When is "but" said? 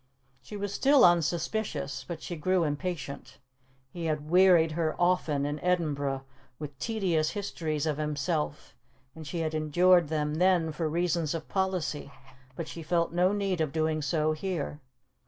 2.07-2.23, 12.55-12.67